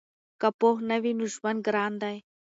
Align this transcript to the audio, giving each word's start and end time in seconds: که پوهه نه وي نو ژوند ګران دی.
که 0.41 0.47
پوهه 0.59 0.83
نه 0.89 0.97
وي 1.01 1.11
نو 1.17 1.25
ژوند 1.33 1.59
ګران 1.67 1.93
دی. 2.01 2.17